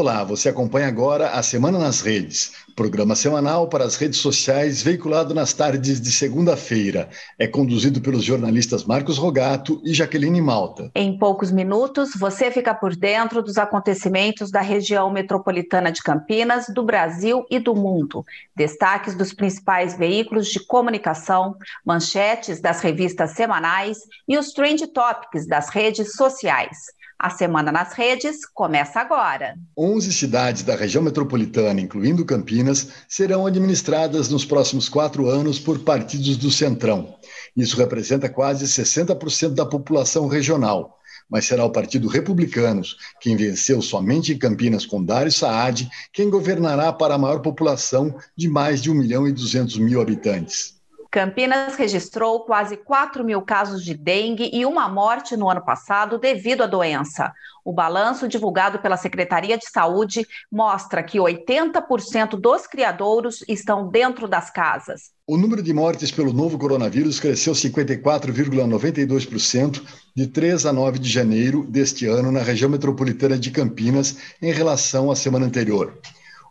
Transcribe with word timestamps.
Olá, 0.00 0.22
você 0.22 0.48
acompanha 0.48 0.86
agora 0.86 1.30
a 1.30 1.42
Semana 1.42 1.76
nas 1.76 2.00
Redes, 2.00 2.52
programa 2.76 3.16
semanal 3.16 3.66
para 3.66 3.82
as 3.82 3.96
redes 3.96 4.20
sociais 4.20 4.80
veiculado 4.80 5.34
nas 5.34 5.52
tardes 5.52 6.00
de 6.00 6.12
segunda-feira. 6.12 7.08
É 7.36 7.48
conduzido 7.48 8.00
pelos 8.00 8.22
jornalistas 8.22 8.84
Marcos 8.84 9.18
Rogato 9.18 9.82
e 9.84 9.92
Jaqueline 9.92 10.40
Malta. 10.40 10.92
Em 10.94 11.18
poucos 11.18 11.50
minutos, 11.50 12.10
você 12.16 12.48
fica 12.48 12.72
por 12.72 12.94
dentro 12.94 13.42
dos 13.42 13.58
acontecimentos 13.58 14.52
da 14.52 14.60
região 14.60 15.10
metropolitana 15.10 15.90
de 15.90 16.00
Campinas, 16.00 16.66
do 16.72 16.84
Brasil 16.84 17.44
e 17.50 17.58
do 17.58 17.74
mundo. 17.74 18.24
Destaques 18.54 19.16
dos 19.16 19.32
principais 19.32 19.98
veículos 19.98 20.46
de 20.46 20.64
comunicação, 20.64 21.56
manchetes 21.84 22.60
das 22.60 22.80
revistas 22.80 23.32
semanais 23.32 23.98
e 24.28 24.38
os 24.38 24.52
trend 24.52 24.86
topics 24.92 25.44
das 25.44 25.70
redes 25.70 26.12
sociais. 26.12 26.96
A 27.20 27.30
Semana 27.30 27.72
nas 27.72 27.94
Redes 27.94 28.46
começa 28.46 29.00
agora. 29.00 29.56
11 29.76 30.12
cidades 30.12 30.62
da 30.62 30.76
região 30.76 31.02
metropolitana, 31.02 31.80
incluindo 31.80 32.24
Campinas, 32.24 32.90
serão 33.08 33.44
administradas 33.44 34.28
nos 34.28 34.44
próximos 34.44 34.88
quatro 34.88 35.26
anos 35.26 35.58
por 35.58 35.80
partidos 35.80 36.36
do 36.36 36.48
Centrão. 36.48 37.16
Isso 37.56 37.76
representa 37.76 38.28
quase 38.28 38.66
60% 38.66 39.48
da 39.48 39.66
população 39.66 40.28
regional. 40.28 40.96
Mas 41.28 41.46
será 41.46 41.64
o 41.64 41.72
Partido 41.72 42.06
Republicanos, 42.06 42.96
quem 43.20 43.34
venceu 43.34 43.82
somente 43.82 44.32
em 44.32 44.38
Campinas 44.38 44.86
com 44.86 45.04
Dário 45.04 45.32
Saad, 45.32 45.90
quem 46.12 46.30
governará 46.30 46.92
para 46.92 47.14
a 47.14 47.18
maior 47.18 47.40
população 47.40 48.14
de 48.36 48.48
mais 48.48 48.80
de 48.80 48.92
1 48.92 48.94
milhão 48.94 49.26
e 49.26 49.32
200 49.32 49.76
mil 49.78 50.00
habitantes. 50.00 50.77
Campinas 51.10 51.74
registrou 51.76 52.40
quase 52.40 52.76
4 52.76 53.24
mil 53.24 53.40
casos 53.40 53.82
de 53.82 53.94
dengue 53.94 54.50
e 54.52 54.66
uma 54.66 54.90
morte 54.90 55.38
no 55.38 55.48
ano 55.48 55.64
passado 55.64 56.18
devido 56.18 56.62
à 56.62 56.66
doença. 56.66 57.32
O 57.64 57.72
balanço 57.72 58.28
divulgado 58.28 58.78
pela 58.78 58.98
Secretaria 58.98 59.56
de 59.56 59.66
Saúde 59.70 60.26
mostra 60.52 61.02
que 61.02 61.16
80% 61.18 62.38
dos 62.38 62.66
criadouros 62.66 63.42
estão 63.48 63.88
dentro 63.88 64.28
das 64.28 64.50
casas. 64.50 65.04
O 65.26 65.38
número 65.38 65.62
de 65.62 65.72
mortes 65.72 66.10
pelo 66.10 66.30
novo 66.32 66.58
coronavírus 66.58 67.18
cresceu 67.18 67.54
54,92% 67.54 69.82
de 70.14 70.26
3 70.26 70.66
a 70.66 70.74
9 70.74 70.98
de 70.98 71.08
janeiro 71.08 71.64
deste 71.64 72.04
ano 72.06 72.30
na 72.30 72.42
região 72.42 72.68
metropolitana 72.68 73.38
de 73.38 73.50
Campinas 73.50 74.18
em 74.42 74.52
relação 74.52 75.10
à 75.10 75.16
semana 75.16 75.46
anterior. 75.46 75.98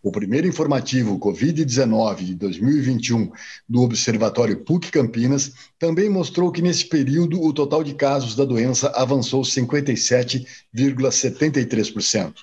O 0.08 0.12
primeiro 0.12 0.48
informativo 0.48 1.20
Covid-19 1.20 2.24
de 2.24 2.34
2021 2.34 3.30
do 3.68 3.82
Observatório 3.82 4.64
PUC 4.64 4.90
Campinas 4.90 5.52
também 5.78 6.10
mostrou 6.10 6.50
que 6.50 6.62
nesse 6.62 6.86
período 6.86 7.44
o 7.44 7.52
total 7.52 7.84
de 7.84 7.94
casos 7.94 8.34
da 8.34 8.46
doença 8.46 8.88
avançou 8.96 9.42
57,73%. 9.42 12.36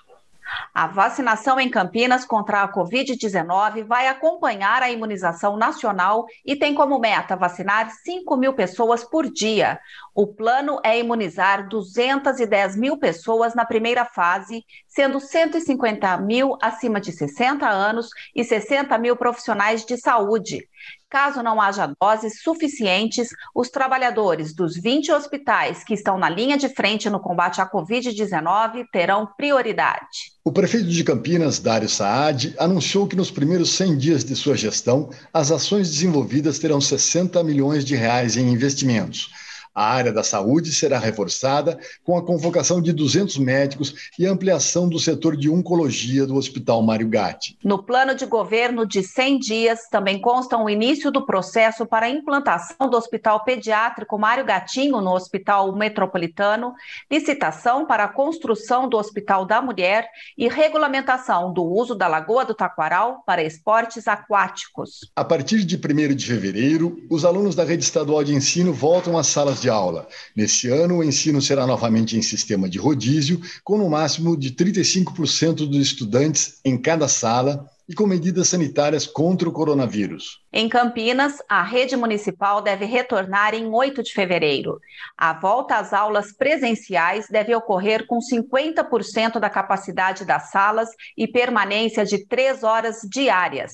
A 0.74 0.86
vacinação 0.86 1.58
em 1.58 1.70
Campinas 1.70 2.24
contra 2.24 2.62
a 2.62 2.72
Covid-19 2.72 3.84
vai 3.84 4.08
acompanhar 4.08 4.82
a 4.82 4.90
imunização 4.90 5.56
nacional 5.56 6.26
e 6.44 6.56
tem 6.56 6.74
como 6.74 6.98
meta 6.98 7.36
vacinar 7.36 7.90
5 7.90 8.36
mil 8.36 8.52
pessoas 8.52 9.04
por 9.04 9.30
dia. 9.30 9.78
O 10.14 10.26
plano 10.26 10.80
é 10.84 10.98
imunizar 10.98 11.68
210 11.68 12.76
mil 12.76 12.98
pessoas 12.98 13.54
na 13.54 13.64
primeira 13.64 14.04
fase, 14.04 14.64
sendo 14.86 15.20
150 15.20 16.16
mil 16.18 16.56
acima 16.60 17.00
de 17.00 17.12
60 17.12 17.66
anos 17.68 18.08
e 18.34 18.44
60 18.44 18.96
mil 18.98 19.16
profissionais 19.16 19.84
de 19.84 19.96
saúde. 19.96 20.68
Caso 21.14 21.44
não 21.44 21.60
haja 21.60 21.94
doses 22.00 22.42
suficientes, 22.42 23.28
os 23.54 23.68
trabalhadores 23.68 24.52
dos 24.52 24.76
20 24.76 25.12
hospitais 25.12 25.84
que 25.84 25.94
estão 25.94 26.18
na 26.18 26.28
linha 26.28 26.56
de 26.56 26.68
frente 26.68 27.08
no 27.08 27.20
combate 27.20 27.60
à 27.60 27.70
Covid-19 27.70 28.84
terão 28.92 29.24
prioridade. 29.24 30.32
O 30.44 30.50
prefeito 30.50 30.88
de 30.88 31.04
Campinas, 31.04 31.60
Dário 31.60 31.88
Saad, 31.88 32.52
anunciou 32.58 33.06
que 33.06 33.14
nos 33.14 33.30
primeiros 33.30 33.76
100 33.76 33.96
dias 33.96 34.24
de 34.24 34.34
sua 34.34 34.56
gestão, 34.56 35.08
as 35.32 35.52
ações 35.52 35.88
desenvolvidas 35.88 36.58
terão 36.58 36.80
60 36.80 37.44
milhões 37.44 37.84
de 37.84 37.94
reais 37.94 38.36
em 38.36 38.48
investimentos. 38.48 39.30
A 39.74 39.92
área 39.92 40.12
da 40.12 40.22
saúde 40.22 40.72
será 40.72 41.00
reforçada 41.00 41.76
com 42.04 42.16
a 42.16 42.24
convocação 42.24 42.80
de 42.80 42.92
200 42.92 43.38
médicos 43.38 44.12
e 44.16 44.24
ampliação 44.24 44.88
do 44.88 45.00
setor 45.00 45.36
de 45.36 45.50
oncologia 45.50 46.24
do 46.26 46.36
Hospital 46.36 46.80
Mário 46.80 47.08
Gatti. 47.08 47.58
No 47.64 47.82
plano 47.82 48.14
de 48.14 48.24
governo 48.24 48.86
de 48.86 49.02
100 49.02 49.38
dias, 49.40 49.80
também 49.90 50.20
consta 50.20 50.56
o 50.56 50.70
início 50.70 51.10
do 51.10 51.26
processo 51.26 51.84
para 51.84 52.06
a 52.06 52.08
implantação 52.08 52.88
do 52.88 52.96
Hospital 52.96 53.42
Pediátrico 53.42 54.16
Mário 54.16 54.44
Gatinho 54.44 55.00
no 55.00 55.12
Hospital 55.12 55.74
Metropolitano, 55.74 56.72
licitação 57.10 57.84
para 57.84 58.04
a 58.04 58.08
construção 58.08 58.88
do 58.88 58.96
Hospital 58.96 59.44
da 59.44 59.60
Mulher 59.60 60.06
e 60.38 60.46
regulamentação 60.46 61.52
do 61.52 61.64
uso 61.64 61.96
da 61.96 62.06
Lagoa 62.06 62.44
do 62.44 62.54
Taquaral 62.54 63.24
para 63.26 63.42
esportes 63.42 64.06
aquáticos. 64.06 65.10
A 65.16 65.24
partir 65.24 65.64
de 65.64 65.76
1 65.76 66.14
de 66.14 66.26
fevereiro, 66.26 66.96
os 67.10 67.24
alunos 67.24 67.56
da 67.56 67.64
rede 67.64 67.82
estadual 67.82 68.22
de 68.22 68.34
ensino 68.34 68.72
voltam 68.72 69.18
às 69.18 69.26
salas 69.26 69.63
de 69.64 69.70
aula. 69.70 70.06
Neste 70.36 70.68
ano, 70.68 70.98
o 70.98 71.04
ensino 71.04 71.40
será 71.40 71.66
novamente 71.66 72.18
em 72.18 72.22
sistema 72.22 72.68
de 72.68 72.78
rodízio, 72.78 73.40
com 73.64 73.78
no 73.78 73.88
máximo 73.88 74.36
de 74.36 74.50
35% 74.50 75.66
dos 75.66 75.78
estudantes 75.78 76.60
em 76.64 76.76
cada 76.76 77.08
sala 77.08 77.66
e 77.88 77.94
com 77.94 78.06
medidas 78.06 78.48
sanitárias 78.48 79.06
contra 79.06 79.48
o 79.48 79.52
coronavírus. 79.52 80.40
Em 80.52 80.68
Campinas, 80.68 81.38
a 81.48 81.62
rede 81.62 81.96
municipal 81.96 82.60
deve 82.62 82.84
retornar 82.84 83.54
em 83.54 83.66
8 83.66 84.02
de 84.02 84.12
fevereiro. 84.12 84.78
A 85.16 85.32
volta 85.32 85.76
às 85.76 85.92
aulas 85.92 86.32
presenciais 86.32 87.26
deve 87.30 87.54
ocorrer 87.54 88.06
com 88.06 88.18
50% 88.18 89.38
da 89.38 89.50
capacidade 89.50 90.24
das 90.24 90.50
salas 90.50 90.90
e 91.16 91.26
permanência 91.26 92.04
de 92.04 92.26
três 92.26 92.62
horas 92.62 93.00
diárias. 93.10 93.72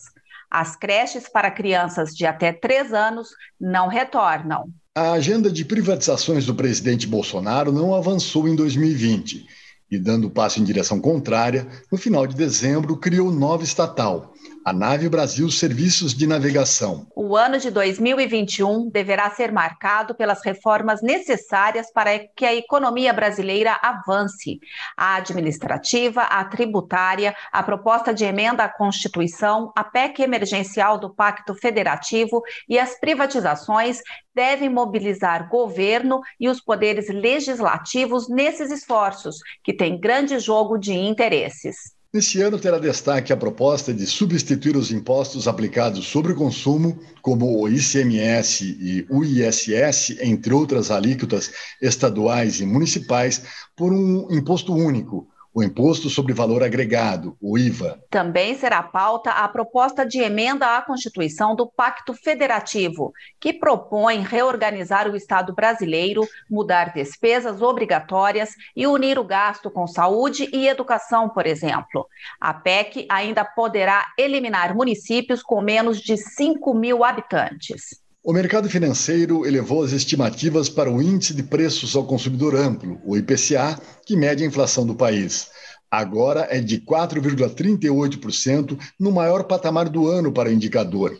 As 0.51 0.75
creches 0.75 1.29
para 1.29 1.51
crianças 1.51 2.11
de 2.11 2.27
até 2.27 2.53
3 2.53 2.93
anos 2.93 3.29
não 3.61 3.87
retornam. 3.87 4.69
A 5.01 5.13
agenda 5.13 5.51
de 5.51 5.65
privatizações 5.65 6.45
do 6.45 6.55
presidente 6.55 7.07
Bolsonaro 7.07 7.73
não 7.73 7.95
avançou 7.95 8.47
em 8.47 8.55
2020 8.55 9.47
e, 9.91 9.99
dando 9.99 10.29
passo 10.29 10.61
em 10.61 10.63
direção 10.63 11.01
contrária, 11.01 11.67
no 11.91 11.97
final 11.97 12.27
de 12.27 12.37
dezembro 12.37 12.95
criou 12.99 13.33
nova 13.33 13.65
estatal, 13.65 14.35
a 14.63 14.73
Nave 14.75 15.09
Brasil 15.09 15.51
Serviços 15.51 16.15
de 16.15 16.27
Navegação. 16.27 17.07
O 17.17 17.35
ano 17.35 17.59
de 17.59 17.71
2021 17.71 18.91
deverá 18.91 19.31
ser 19.31 19.51
marcado 19.51 20.15
pelas 20.15 20.45
reformas 20.45 21.01
necessárias 21.01 21.91
para 21.91 22.19
que 22.37 22.45
a 22.45 22.55
economia 22.55 23.13
brasileira 23.13 23.79
avance. 23.83 24.61
A 24.97 25.17
administrativa, 25.17 26.23
a 26.23 26.45
tributária, 26.45 27.35
a 27.51 27.63
proposta 27.63 28.13
de 28.13 28.25
emenda 28.25 28.65
à 28.65 28.69
Constituição, 28.69 29.73
a 29.75 29.83
PEC 29.83 30.21
emergencial 30.23 30.99
do 30.99 31.15
Pacto 31.15 31.55
Federativo 31.55 32.43
e 32.69 32.79
as 32.79 32.99
privatizações 33.01 34.01
devem 34.35 34.69
mobilizar 34.69 35.49
governo 35.49 36.21
e 36.39 36.49
os 36.49 36.61
poderes 36.61 37.09
legislativos 37.09 38.29
nesses 38.29 38.71
esforços, 38.71 39.37
que 39.65 39.73
têm 39.73 39.99
grande 39.99 40.39
jogo 40.39 40.77
de 40.77 40.93
interesses. 40.93 41.99
Neste 42.13 42.43
ano 42.43 42.59
terá 42.59 42.77
destaque 42.81 43.33
a 43.33 43.37
proposta 43.37 43.95
de 43.95 44.05
substituir 44.05 44.77
os 44.77 44.91
impostos 44.91 45.47
aplicados 45.47 46.09
sobre 46.09 46.33
o 46.33 46.35
consumo, 46.35 46.99
como 47.23 47.61
o 47.61 47.69
ICMS 47.69 48.63
e 48.65 49.07
o 49.09 49.23
ISS, 49.23 50.19
entre 50.21 50.53
outras 50.53 50.91
alíquotas 50.91 51.53
estaduais 51.81 52.59
e 52.59 52.67
municipais, 52.67 53.43
por 53.77 53.93
um 53.93 54.27
imposto 54.33 54.75
único, 54.75 55.29
o 55.53 55.63
Imposto 55.63 56.09
sobre 56.09 56.33
Valor 56.33 56.63
Agregado, 56.63 57.37
o 57.41 57.59
IVA. 57.59 58.03
Também 58.09 58.55
será 58.55 58.83
pauta 58.83 59.31
a 59.31 59.49
proposta 59.49 60.07
de 60.07 60.21
emenda 60.21 60.77
à 60.77 60.83
Constituição 60.83 61.57
do 61.57 61.67
Pacto 61.67 62.15
Federativo, 62.15 63.13
que 63.41 63.53
propõe 63.53 64.21
reorganizar 64.23 65.11
o 65.11 65.17
Estado 65.17 65.53
brasileiro, 65.53 66.27
mudar 66.49 66.93
despesas 66.93 67.61
obrigatórias 67.63 68.51
e 68.77 68.87
unir 68.87 69.19
o 69.19 69.25
gasto 69.25 69.71
com 69.71 69.87
saúde 69.87 70.49
e 70.53 70.69
educação, 70.69 71.29
por 71.29 71.47
exemplo. 71.47 72.07
A 72.41 72.55
PEC 72.55 73.07
ainda 73.11 73.45
poderá 73.45 74.07
eliminar 74.17 74.75
municípios 74.75 75.43
com 75.43 75.61
menos 75.61 76.01
de 76.01 76.17
5 76.17 76.73
mil 76.75 77.05
habitantes. 77.05 78.00
O 78.23 78.35
mercado 78.35 78.69
financeiro 78.69 79.47
elevou 79.47 79.83
as 79.83 79.93
estimativas 79.93 80.69
para 80.69 80.93
o 80.93 81.01
Índice 81.01 81.33
de 81.33 81.43
Preços 81.43 81.97
ao 81.97 82.07
Consumidor 82.07 82.55
Amplo, 82.55 83.01
o 83.03 83.17
IPCA, 83.17 83.81
que 84.05 84.15
mede 84.15 84.45
a 84.45 84.47
inflação 84.47 84.87
do 84.87 84.95
país. 84.95 85.49
Agora 85.91 86.47
é 86.51 86.61
de 86.61 86.83
4,38%, 86.83 88.79
no 89.01 89.11
maior 89.11 89.45
patamar 89.45 89.89
do 89.89 90.07
ano 90.07 90.31
para 90.31 90.51
o 90.51 90.53
indicador. 90.53 91.19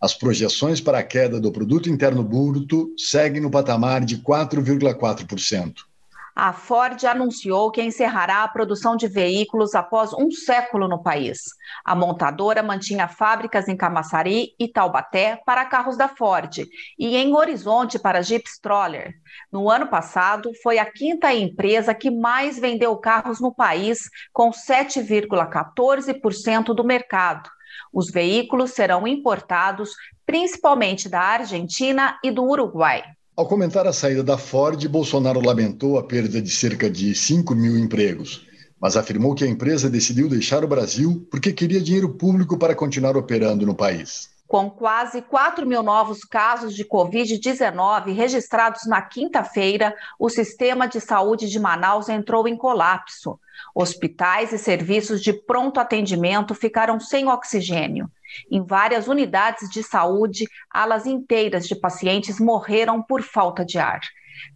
As 0.00 0.12
projeções 0.12 0.80
para 0.80 0.98
a 0.98 1.04
queda 1.04 1.40
do 1.40 1.52
produto 1.52 1.88
interno 1.88 2.24
bruto 2.24 2.92
seguem 2.96 3.40
no 3.40 3.50
patamar 3.50 4.04
de 4.04 4.18
4,4%. 4.18 5.72
A 6.34 6.52
Ford 6.52 7.02
anunciou 7.04 7.70
que 7.70 7.82
encerrará 7.82 8.42
a 8.42 8.48
produção 8.48 8.96
de 8.96 9.08
veículos 9.08 9.74
após 9.74 10.12
um 10.12 10.30
século 10.30 10.88
no 10.88 11.02
país. 11.02 11.40
A 11.84 11.94
montadora 11.94 12.62
mantinha 12.62 13.08
fábricas 13.08 13.68
em 13.68 13.76
Camaçari 13.76 14.54
e 14.58 14.68
Taubaté 14.68 15.40
para 15.44 15.64
carros 15.64 15.96
da 15.96 16.08
Ford 16.08 16.66
e 16.98 17.16
em 17.16 17.34
Horizonte 17.34 17.98
para 17.98 18.22
Jeep 18.22 18.48
Stroller. 18.48 19.12
No 19.52 19.68
ano 19.68 19.88
passado, 19.88 20.50
foi 20.62 20.78
a 20.78 20.90
quinta 20.90 21.34
empresa 21.34 21.94
que 21.94 22.10
mais 22.10 22.58
vendeu 22.58 22.96
carros 22.96 23.40
no 23.40 23.54
país, 23.54 24.08
com 24.32 24.50
7,14% 24.50 26.74
do 26.74 26.84
mercado. 26.84 27.50
Os 27.92 28.10
veículos 28.10 28.72
serão 28.72 29.06
importados 29.06 29.90
principalmente 30.24 31.08
da 31.08 31.20
Argentina 31.20 32.18
e 32.22 32.30
do 32.30 32.44
Uruguai. 32.44 33.02
Ao 33.40 33.46
comentar 33.46 33.86
a 33.86 33.92
saída 33.94 34.22
da 34.22 34.36
Ford, 34.36 34.86
Bolsonaro 34.86 35.40
lamentou 35.40 35.98
a 35.98 36.02
perda 36.02 36.42
de 36.42 36.50
cerca 36.50 36.90
de 36.90 37.14
5 37.14 37.54
mil 37.54 37.78
empregos, 37.78 38.46
mas 38.78 38.98
afirmou 38.98 39.34
que 39.34 39.42
a 39.42 39.48
empresa 39.48 39.88
decidiu 39.88 40.28
deixar 40.28 40.62
o 40.62 40.68
Brasil 40.68 41.26
porque 41.30 41.50
queria 41.50 41.80
dinheiro 41.80 42.10
público 42.10 42.58
para 42.58 42.74
continuar 42.74 43.16
operando 43.16 43.64
no 43.64 43.74
país. 43.74 44.28
Com 44.46 44.68
quase 44.68 45.22
4 45.22 45.66
mil 45.66 45.82
novos 45.82 46.22
casos 46.22 46.74
de 46.74 46.84
Covid-19 46.84 48.12
registrados 48.14 48.86
na 48.86 49.00
quinta-feira, 49.00 49.96
o 50.18 50.28
sistema 50.28 50.86
de 50.86 51.00
saúde 51.00 51.48
de 51.48 51.58
Manaus 51.58 52.10
entrou 52.10 52.46
em 52.46 52.58
colapso. 52.58 53.40
Hospitais 53.74 54.52
e 54.52 54.58
serviços 54.58 55.22
de 55.22 55.32
pronto 55.32 55.80
atendimento 55.80 56.54
ficaram 56.54 57.00
sem 57.00 57.26
oxigênio. 57.26 58.10
Em 58.50 58.64
várias 58.64 59.08
unidades 59.08 59.68
de 59.70 59.82
saúde, 59.82 60.46
alas 60.70 61.06
inteiras 61.06 61.66
de 61.66 61.74
pacientes 61.74 62.40
morreram 62.40 63.02
por 63.02 63.22
falta 63.22 63.64
de 63.64 63.78
ar. 63.78 64.00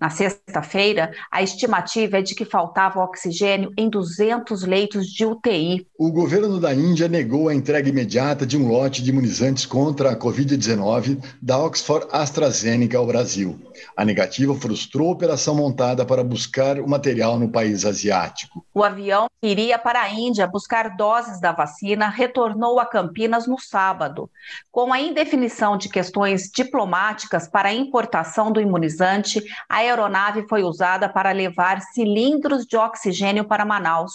Na 0.00 0.10
sexta-feira, 0.10 1.12
a 1.31 1.42
estimativa 1.42 2.19
é 2.19 2.22
de 2.22 2.34
que 2.34 2.44
faltava 2.44 3.02
oxigênio 3.02 3.72
em 3.76 3.88
200 3.88 4.62
leitos 4.64 5.06
de 5.06 5.25
UTI. 5.25 5.86
O 5.98 6.10
governo 6.10 6.60
da 6.60 6.75
Índia 6.75 7.08
negou 7.08 7.48
a 7.48 7.54
entrega 7.54 7.88
imediata 7.88 8.46
de 8.46 8.56
um 8.56 8.69
lote 8.69 9.02
de 9.02 9.10
imunizantes 9.10 9.66
contra 9.66 10.10
a 10.10 10.16
Covid-19 10.16 11.22
da 11.40 11.58
Oxford 11.58 12.06
AstraZeneca 12.10 12.98
ao 12.98 13.06
Brasil. 13.06 13.58
A 13.96 14.04
negativa 14.04 14.54
frustrou 14.54 15.08
a 15.08 15.12
operação 15.12 15.54
montada 15.54 16.04
para 16.04 16.22
buscar 16.22 16.78
o 16.78 16.88
material 16.88 17.38
no 17.38 17.48
país 17.48 17.84
asiático. 17.84 18.64
O 18.72 18.82
avião 18.82 19.26
que 19.40 19.48
iria 19.48 19.78
para 19.78 20.00
a 20.00 20.10
Índia 20.10 20.46
buscar 20.46 20.96
doses 20.96 21.40
da 21.40 21.52
vacina 21.52 22.08
retornou 22.08 22.78
a 22.78 22.86
Campinas 22.86 23.46
no 23.46 23.58
sábado. 23.58 24.31
Com 24.70 24.92
a 24.92 25.00
indefinição 25.00 25.76
de 25.76 25.88
questões 25.88 26.50
diplomáticas 26.50 27.48
para 27.48 27.69
a 27.69 27.75
importação 27.75 28.50
do 28.50 28.60
imunizante, 28.60 29.42
a 29.75 29.79
aeronave 29.79 30.47
foi 30.49 30.62
usada 30.62 31.09
para 31.09 31.32
levar 31.32 31.81
cilindros 31.81 32.65
de 32.65 32.76
oxigênio 32.76 33.44
para 33.44 33.65
Manaus. 33.65 34.12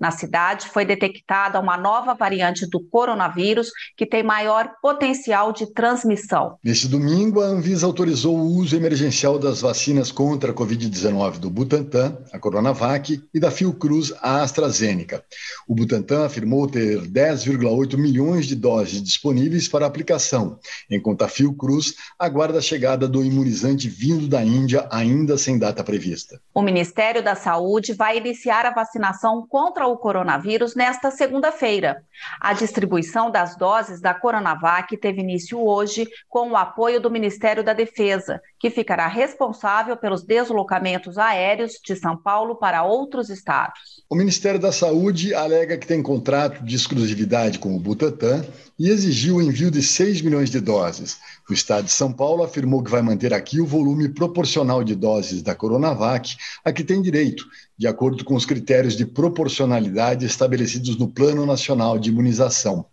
Na 0.00 0.10
cidade 0.10 0.68
foi 0.68 0.86
detectada 0.86 1.60
uma 1.60 1.76
nova 1.76 2.14
variante 2.14 2.66
do 2.66 2.80
coronavírus 2.80 3.68
que 3.94 4.06
tem 4.06 4.22
maior 4.22 4.72
potencial 4.80 5.52
de 5.52 5.70
transmissão. 5.70 6.56
Neste 6.64 6.88
domingo, 6.88 7.42
a 7.42 7.44
Anvisa 7.44 7.84
autorizou 7.84 8.38
o 8.38 8.56
uso 8.56 8.74
emergencial 8.74 9.38
das 9.38 9.60
vacinas 9.60 10.10
contra 10.10 10.50
a 10.50 10.54
Covid-19 10.54 11.38
do 11.38 11.50
Butantan, 11.50 12.16
a 12.32 12.38
Coronavac, 12.38 13.22
e 13.34 13.38
da 13.38 13.50
Fiocruz, 13.50 14.14
a 14.22 14.40
AstraZeneca. 14.42 15.22
O 15.68 15.74
Butantan 15.74 16.24
afirmou 16.24 16.66
ter 16.66 17.02
10,8 17.02 17.98
milhões 17.98 18.46
de 18.46 18.56
doses 18.56 19.02
disponíveis 19.02 19.68
para 19.68 19.84
aplicação, 19.84 20.58
enquanto 20.90 21.20
a 21.20 21.28
Fiocruz 21.28 21.96
aguarda 22.18 22.60
a 22.60 22.62
chegada 22.62 23.06
do 23.06 23.22
imunizante 23.22 23.90
vindo 23.90 24.26
da 24.26 24.42
Índia 24.42 24.88
ainda 24.92 25.38
sem 25.38 25.58
data 25.58 25.82
prevista. 25.82 26.38
O 26.54 26.60
Ministério 26.60 27.24
da 27.24 27.34
Saúde 27.34 27.94
vai 27.94 28.18
iniciar 28.18 28.66
a 28.66 28.70
vacinação 28.70 29.46
contra 29.48 29.86
o 29.86 29.96
coronavírus 29.96 30.74
nesta 30.74 31.10
segunda-feira. 31.10 32.04
A 32.38 32.52
distribuição 32.52 33.30
das 33.30 33.56
doses 33.56 34.02
da 34.02 34.12
Coronavac 34.12 34.94
teve 34.98 35.22
início 35.22 35.58
hoje 35.58 36.06
com 36.28 36.50
o 36.50 36.56
apoio 36.56 37.00
do 37.00 37.10
Ministério 37.10 37.64
da 37.64 37.72
Defesa, 37.72 38.38
que 38.60 38.68
ficará 38.68 39.06
responsável 39.06 39.96
pelos 39.96 40.22
deslocamentos 40.22 41.16
aéreos 41.16 41.80
de 41.82 41.96
São 41.96 42.14
Paulo 42.14 42.56
para 42.56 42.82
outros 42.82 43.30
estados. 43.30 44.04
O 44.10 44.14
Ministério 44.14 44.60
da 44.60 44.72
Saúde 44.72 45.32
alega 45.32 45.78
que 45.78 45.86
tem 45.86 46.02
contrato 46.02 46.62
de 46.62 46.76
exclusividade 46.76 47.58
com 47.58 47.74
o 47.74 47.80
Butantan 47.80 48.44
e 48.78 48.90
exigiu 48.90 49.36
o 49.36 49.42
envio 49.42 49.70
de 49.70 49.82
6 49.82 50.20
milhões 50.20 50.50
de 50.50 50.60
doses. 50.60 51.18
O 51.48 51.52
Estado 51.52 51.84
de 51.84 51.92
São 51.92 52.12
Paulo 52.12 52.42
afirmou 52.42 52.82
que 52.82 52.90
vai 52.90 53.00
manter 53.00 53.32
aqui 53.32 53.60
o 53.60 53.66
volume 53.66 54.08
proporcional 54.08 54.81
de 54.84 54.94
doses 54.94 55.42
da 55.42 55.54
Coronavac 55.54 56.36
a 56.64 56.72
que 56.72 56.84
tem 56.84 57.00
direito, 57.00 57.44
de 57.76 57.86
acordo 57.86 58.24
com 58.24 58.34
os 58.34 58.46
critérios 58.46 58.96
de 58.96 59.06
proporcionalidade 59.06 60.26
estabelecidos 60.26 60.96
no 60.96 61.08
Plano 61.08 61.44
Nacional 61.46 61.98
de 61.98 62.10
Imunização. 62.10 62.86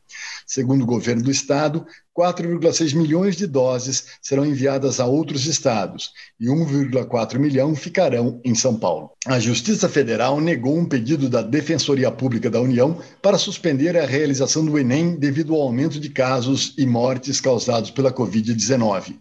Segundo 0.50 0.82
o 0.82 0.88
governo 0.88 1.22
do 1.22 1.30
estado, 1.30 1.86
4,6 2.18 2.96
milhões 2.96 3.36
de 3.36 3.46
doses 3.46 4.06
serão 4.20 4.44
enviadas 4.44 5.00
a 5.00 5.06
outros 5.06 5.46
estados 5.46 6.10
e 6.40 6.48
1,4 6.48 7.38
milhão 7.38 7.76
ficarão 7.76 8.42
em 8.44 8.56
São 8.56 8.76
Paulo. 8.76 9.12
A 9.28 9.40
Justiça 9.40 9.88
Federal 9.88 10.42
negou 10.42 10.76
um 10.76 10.88
pedido 10.88 11.30
da 11.30 11.44
Defensoria 11.44 12.10
Pública 12.10 12.50
da 12.50 12.60
União 12.60 13.00
para 13.22 13.38
suspender 13.38 13.96
a 13.96 14.08
realização 14.08 14.66
do 14.66 14.80
Enem 14.80 15.20
devido 15.20 15.54
ao 15.54 15.62
aumento 15.62 16.00
de 16.00 16.10
casos 16.10 16.74
e 16.80 16.84
mortes 16.84 17.40
causados 17.40 17.92
pela 17.92 18.12
Covid-19. 18.12 19.18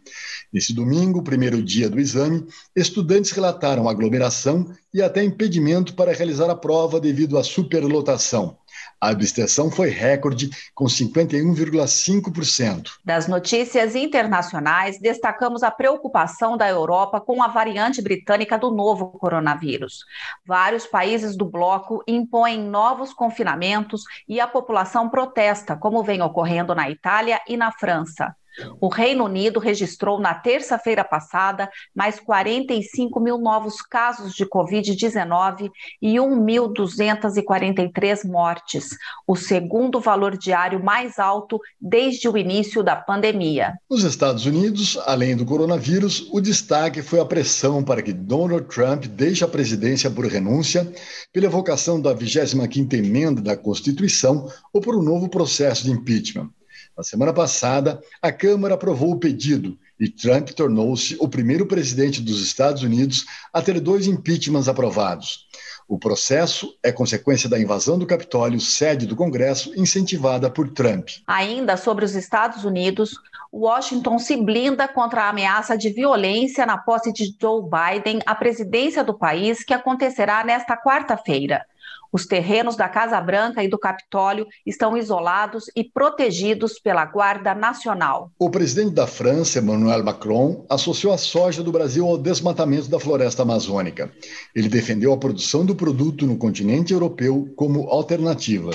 Nesse 0.51 0.73
domingo, 0.73 1.23
primeiro 1.23 1.63
dia 1.63 1.91
do 1.91 2.01
exame, 2.01 2.47
estudantes 2.75 3.33
relataram 3.33 3.87
aglomeração 3.87 4.73
e 4.95 5.03
até 5.03 5.23
impedimento 5.23 5.93
para 5.93 6.15
realizar 6.15 6.49
a 6.49 6.57
prova 6.57 6.99
devido 6.99 7.37
à 7.37 7.45
superlotação. 7.45 8.57
A 9.01 9.11
abstenção 9.11 9.71
foi 9.71 9.91
recorde, 9.91 10.51
com 10.75 10.87
51,5%. 10.87 12.91
Das 13.05 13.29
notícias 13.29 13.95
internacionais, 13.95 14.99
destacamos 14.99 15.63
a 15.63 15.71
preocupação 15.71 16.57
da 16.57 16.69
Europa 16.69 17.21
com 17.21 17.43
a 17.43 17.49
variante 17.49 18.03
britânica 18.03 18.59
do 18.59 18.71
novo 18.71 19.13
coronavírus. 19.13 20.05
Vários 20.45 20.87
países 20.87 21.37
do 21.37 21.45
bloco 21.45 22.03
impõem 22.09 22.61
novos 22.61 23.13
confinamentos 23.13 24.03
e 24.29 24.41
a 24.41 24.49
população 24.49 25.09
protesta, 25.09 25.77
como 25.77 26.03
vem 26.03 26.21
ocorrendo 26.21 26.75
na 26.75 26.91
Itália 26.91 27.41
e 27.49 27.57
na 27.57 27.71
França. 27.71 28.35
O 28.81 28.89
Reino 28.89 29.25
Unido 29.25 29.61
registrou 29.61 30.21
na 30.21 30.35
terça-feira 30.35 31.05
passada 31.05 31.71
mais 31.95 32.19
45 32.21 33.21
mil 33.21 33.39
novos 33.39 33.83
casos 33.83 34.35
de 34.35 34.47
Covid-19 34.47 35.71
e 36.01 36.17
1.243 36.17 38.29
mortes, 38.29 38.97
o 39.27 39.37
segundo 39.37 40.01
valor 40.01 40.37
diário 40.37 40.83
mais 40.83 41.19
alto 41.19 41.61
desde 41.81 42.29
o 42.29 42.37
início 42.37 42.83
da 42.83 42.97
pandemia. 42.97 43.75
Nos 43.91 44.05
Estados 44.05 44.47
Unidos, 44.47 44.99
além 45.07 45.37
do 45.37 45.45
coronavírus, 45.45 46.29
o 46.33 46.41
destaque 46.41 47.03
foi 47.03 47.21
a 47.21 47.25
pressão 47.25 47.83
para 47.83 48.03
que 48.03 48.13
Donald 48.13 48.67
Trump 48.69 49.07
deixe 49.07 49.45
a 49.45 49.49
presidência 49.49 50.11
por 50.11 50.27
renúncia, 50.27 50.91
pela 51.33 51.47
evocação 51.47 52.01
da 52.01 52.15
25ª 52.15 52.95
emenda 52.95 53.41
da 53.41 53.57
Constituição 53.57 54.49
ou 54.73 54.81
por 54.81 54.97
um 54.97 55.03
novo 55.03 55.29
processo 55.29 55.85
de 55.85 55.91
impeachment. 55.91 56.51
Na 56.99 57.05
semana 57.05 57.33
passada, 57.33 58.03
a 58.21 58.33
Câmara 58.33 58.75
aprovou 58.75 59.13
o 59.13 59.21
pedido 59.21 59.79
e 60.01 60.09
Trump 60.09 60.49
tornou-se 60.49 61.17
o 61.21 61.29
primeiro 61.29 61.65
presidente 61.65 62.21
dos 62.21 62.43
Estados 62.43 62.83
Unidos 62.83 63.25
a 63.53 63.63
ter 63.63 63.79
dois 63.79 64.09
impeachments 64.09 64.67
aprovados. 64.67 65.47
O 65.87 65.97
processo 65.97 66.77
é 66.83 66.91
consequência 66.91 67.49
da 67.49 67.57
invasão 67.57 68.01
do 68.01 68.07
Capitólio, 68.07 68.61
sede 68.61 69.07
do 69.07 69.15
Congresso, 69.15 69.73
incentivada 69.81 70.51
por 70.51 70.71
Trump. 70.71 71.09
Ainda 71.25 71.77
sobre 71.77 72.05
os 72.05 72.17
Estados 72.17 72.65
Unidos, 72.65 73.13
Washington 73.53 74.19
se 74.19 74.37
blinda 74.37 74.89
contra 74.89 75.23
a 75.23 75.29
ameaça 75.29 75.79
de 75.79 75.91
violência 75.91 76.67
na 76.67 76.79
posse 76.79 77.13
de 77.13 77.33
Joe 77.41 77.63
Biden 77.63 78.19
à 78.27 78.35
presidência 78.35 79.05
do 79.05 79.17
país, 79.17 79.63
que 79.63 79.73
acontecerá 79.73 80.43
nesta 80.43 80.77
quarta-feira. 80.77 81.65
Os 82.13 82.27
terrenos 82.27 82.77
da 82.77 82.89
Casa 82.89 83.21
Branca 83.21 83.63
e 83.63 83.69
do 83.69 83.79
Capitólio 83.79 84.47
estão 84.65 84.97
isolados 84.97 85.65
e 85.77 85.85
protegidos 85.85 86.79
pela 86.79 87.05
Guarda 87.05 87.55
Nacional. 87.55 88.31
O 88.39 88.51
presidente 88.51 88.95
da 88.95 89.07
França, 89.07 89.59
Emmanuel 89.59 90.03
Macron, 90.03 90.65
associou 90.71 91.13
a 91.13 91.19
soja 91.19 91.63
do 91.63 91.73
Brasil 91.73 92.07
ao 92.07 92.17
desmatamento 92.17 92.89
da 92.89 92.99
floresta 92.99 93.43
amazônica. 93.43 94.11
Ele 94.55 94.69
defendeu 94.69 95.13
a 95.13 95.19
produção 95.19 95.65
do 95.65 95.75
produto 95.75 96.27
no 96.27 96.37
continente 96.37 96.93
europeu 96.93 97.53
como 97.57 97.89
alternativa. 97.89 98.71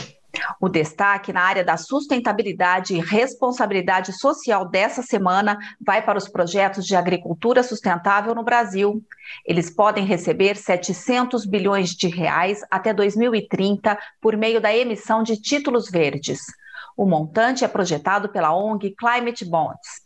O 0.59 0.69
destaque 0.69 1.33
na 1.33 1.41
área 1.41 1.63
da 1.63 1.77
sustentabilidade 1.77 2.95
e 2.95 3.00
responsabilidade 3.00 4.13
social 4.13 4.67
dessa 4.67 5.01
semana 5.01 5.57
vai 5.79 6.01
para 6.01 6.17
os 6.17 6.27
projetos 6.27 6.85
de 6.85 6.95
agricultura 6.95 7.63
sustentável 7.63 8.35
no 8.35 8.43
Brasil. 8.43 9.03
Eles 9.45 9.69
podem 9.69 10.05
receber 10.05 10.55
700 10.55 11.45
bilhões 11.45 11.89
de 11.91 12.07
reais 12.07 12.62
até 12.69 12.93
2030 12.93 13.97
por 14.21 14.35
meio 14.38 14.59
da 14.62 14.75
emissão 14.75 15.23
de 15.23 15.39
títulos 15.39 15.89
verdes. 15.89 16.41
O 16.95 17.05
montante 17.05 17.65
é 17.65 17.67
projetado 17.67 18.29
pela 18.29 18.55
ONG 18.55 18.95
Climate 18.95 19.45
Bonds. 19.45 20.02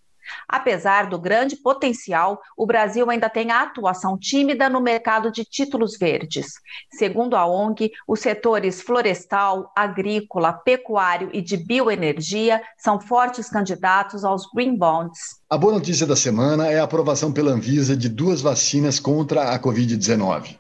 Apesar 0.47 1.07
do 1.07 1.19
grande 1.19 1.55
potencial, 1.55 2.39
o 2.55 2.65
Brasil 2.65 3.09
ainda 3.09 3.29
tem 3.29 3.51
atuação 3.51 4.17
tímida 4.17 4.69
no 4.69 4.81
mercado 4.81 5.31
de 5.31 5.43
títulos 5.43 5.97
verdes. 5.97 6.53
Segundo 6.91 7.35
a 7.35 7.45
ONG, 7.45 7.91
os 8.07 8.19
setores 8.19 8.81
florestal, 8.81 9.71
agrícola, 9.75 10.53
pecuário 10.53 11.29
e 11.33 11.41
de 11.41 11.57
bioenergia 11.57 12.61
são 12.77 12.99
fortes 12.99 13.49
candidatos 13.49 14.23
aos 14.23 14.45
green 14.53 14.75
bonds. 14.75 15.19
A 15.49 15.57
boa 15.57 15.73
notícia 15.73 16.05
da 16.05 16.15
semana 16.15 16.67
é 16.67 16.79
a 16.79 16.83
aprovação 16.83 17.31
pela 17.31 17.51
Anvisa 17.51 17.95
de 17.95 18.09
duas 18.09 18.41
vacinas 18.41 18.99
contra 18.99 19.51
a 19.53 19.59
Covid-19. 19.59 20.57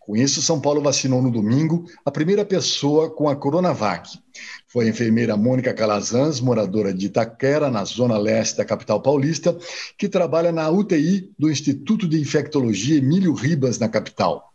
Com 0.00 0.16
isso, 0.16 0.40
São 0.40 0.60
Paulo 0.60 0.80
vacinou 0.80 1.20
no 1.20 1.30
domingo 1.30 1.84
a 2.04 2.10
primeira 2.10 2.44
pessoa 2.44 3.10
com 3.10 3.28
a 3.28 3.36
Coronavac. 3.36 4.18
Foi 4.76 4.84
a 4.84 4.90
enfermeira 4.90 5.38
Mônica 5.38 5.72
Calazans, 5.72 6.38
moradora 6.38 6.92
de 6.92 7.06
Itaquera, 7.06 7.70
na 7.70 7.82
zona 7.86 8.18
leste 8.18 8.58
da 8.58 8.64
capital 8.66 9.00
paulista, 9.00 9.56
que 9.96 10.06
trabalha 10.06 10.52
na 10.52 10.68
UTI 10.68 11.32
do 11.38 11.50
Instituto 11.50 12.06
de 12.06 12.20
Infectologia 12.20 12.98
Emílio 12.98 13.32
Ribas, 13.32 13.78
na 13.78 13.88
capital. 13.88 14.52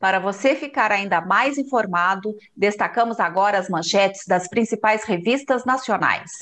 Para 0.00 0.18
você 0.18 0.56
ficar 0.56 0.90
ainda 0.90 1.20
mais 1.20 1.58
informado, 1.58 2.34
destacamos 2.56 3.20
agora 3.20 3.58
as 3.58 3.68
manchetes 3.68 4.22
das 4.26 4.48
principais 4.48 5.04
revistas 5.04 5.66
nacionais. 5.66 6.32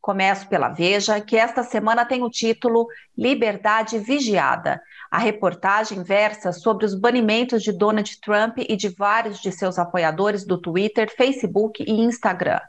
Começo 0.00 0.48
pela 0.48 0.68
Veja, 0.68 1.20
que 1.20 1.36
esta 1.36 1.64
semana 1.64 2.04
tem 2.04 2.22
o 2.22 2.30
título 2.30 2.86
Liberdade 3.16 3.98
Vigiada. 3.98 4.80
A 5.10 5.18
reportagem 5.18 6.04
versa 6.04 6.52
sobre 6.52 6.86
os 6.86 6.94
banimentos 6.94 7.64
de 7.64 7.72
Donald 7.72 8.20
Trump 8.20 8.58
e 8.58 8.76
de 8.76 8.88
vários 8.88 9.40
de 9.40 9.50
seus 9.50 9.80
apoiadores 9.80 10.46
do 10.46 10.56
Twitter, 10.56 11.12
Facebook 11.12 11.82
e 11.82 12.00
Instagram, 12.00 12.60